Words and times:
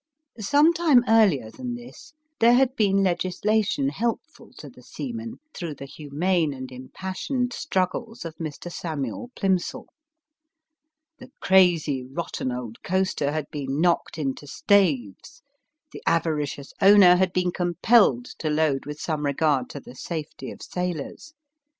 Some 0.39 0.73
time 0.73 1.03
earlier 1.07 1.51
than 1.51 1.75
this 1.75 2.13
there 2.39 2.55
had 2.55 2.75
been 2.75 3.03
legislation 3.03 3.89
helpful 3.89 4.51
to 4.57 4.67
the 4.67 4.81
seaman 4.81 5.39
through 5.53 5.75
the 5.75 5.85
humane 5.85 6.55
and 6.55 6.71
impassioned 6.71 7.51
struggles^ 7.51 8.25
of 8.25 8.35
Mr. 8.37 8.71
Samuel 8.71 9.29
Plimsoll. 9.35 9.85
The 11.19 11.29
crazy, 11.39 12.03
rotten 12.03 12.51
old 12.51 12.81
coaster 12.81 13.31
had 13.31 13.45
been 13.51 13.79
knocked 13.79 14.17
into 14.17 14.47
staves. 14.47 15.43
The 15.91 16.01
avaricious 16.07 16.73
owner 16.81 17.17
had 17.17 17.31
been 17.31 17.51
compelled 17.51 18.25
to 18.39 18.49
load 18.49 18.87
with 18.87 18.99
some 18.99 19.23
regard 19.23 19.69
to 19.69 19.79
the 19.79 19.93
safety 19.93 20.49
of 20.49 20.63
sailors. 20.63 21.33